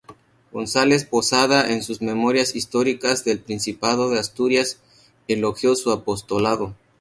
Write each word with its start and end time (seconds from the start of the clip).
González 0.51 1.05
Posada, 1.05 1.69
en 1.71 1.83
sus 1.83 2.01
"Memorias 2.01 2.55
históricas 2.55 3.23
del 3.23 3.37
Principado 3.37 4.09
de 4.09 4.17
Asturias" 4.17 4.79
elogió 5.27 5.75
su 5.75 5.91
apostolado. 5.91 6.73